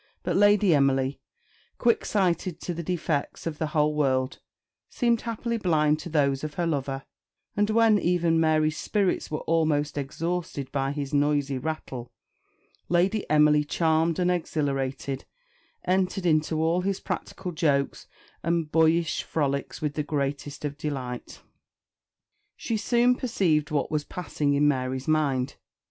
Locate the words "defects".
2.81-3.45